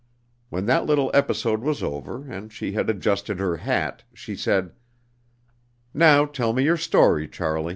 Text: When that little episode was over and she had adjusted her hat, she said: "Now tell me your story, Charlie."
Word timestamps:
When 0.49 0.65
that 0.65 0.87
little 0.87 1.11
episode 1.13 1.61
was 1.61 1.83
over 1.83 2.25
and 2.25 2.51
she 2.51 2.71
had 2.71 2.89
adjusted 2.89 3.37
her 3.39 3.57
hat, 3.57 4.03
she 4.15 4.35
said: 4.35 4.71
"Now 5.93 6.25
tell 6.25 6.53
me 6.53 6.63
your 6.63 6.75
story, 6.77 7.27
Charlie." 7.27 7.69